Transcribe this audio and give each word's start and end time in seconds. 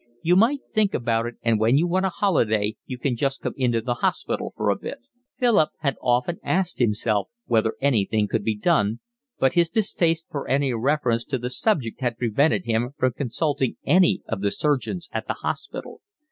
You 0.23 0.35
might 0.35 0.61
think 0.73 0.95
about 0.95 1.27
it, 1.27 1.35
and 1.43 1.59
when 1.59 1.77
you 1.77 1.85
want 1.85 2.07
a 2.07 2.09
holiday 2.09 2.75
you 2.87 2.97
can 2.97 3.15
just 3.15 3.39
come 3.41 3.53
into 3.55 3.81
the 3.81 3.93
hospital 4.01 4.51
for 4.57 4.71
a 4.71 4.75
bit." 4.75 4.97
Philip 5.37 5.69
had 5.81 5.95
often 6.01 6.39
asked 6.43 6.79
himself 6.79 7.29
whether 7.45 7.75
anything 7.81 8.27
could 8.27 8.43
be 8.43 8.57
done, 8.57 8.99
but 9.37 9.53
his 9.53 9.69
distaste 9.69 10.25
for 10.31 10.47
any 10.47 10.73
reference 10.73 11.23
to 11.25 11.37
the 11.37 11.51
subject 11.51 12.01
had 12.01 12.17
prevented 12.17 12.65
him 12.65 12.95
from 12.97 13.13
consulting 13.13 13.75
any 13.85 14.23
of 14.27 14.41
the 14.41 14.49
surgeons 14.49 15.07
at 15.11 15.27
the 15.27 15.35
hospital. 15.35 16.01